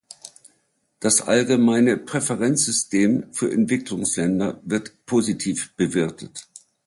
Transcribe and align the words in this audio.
Das 0.99 1.21
Allgemeine 1.21 1.95
Präferenzsystem 1.95 3.31
für 3.33 3.51
Entwicklungsländer 3.53 4.59
wird 4.63 5.05
positiv 5.05 5.75
bewertet. 5.75 6.47